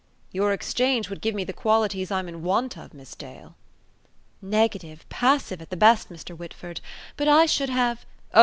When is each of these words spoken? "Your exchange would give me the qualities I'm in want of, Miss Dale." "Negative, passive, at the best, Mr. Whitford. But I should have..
"Your 0.31 0.51
exchange 0.51 1.11
would 1.11 1.21
give 1.21 1.35
me 1.35 1.43
the 1.43 1.53
qualities 1.53 2.09
I'm 2.09 2.27
in 2.27 2.41
want 2.41 2.75
of, 2.75 2.91
Miss 2.91 3.13
Dale." 3.15 3.55
"Negative, 4.41 5.07
passive, 5.09 5.61
at 5.61 5.69
the 5.69 5.77
best, 5.77 6.09
Mr. 6.09 6.35
Whitford. 6.35 6.81
But 7.17 7.27
I 7.27 7.45
should 7.45 7.69
have.. 7.69 8.03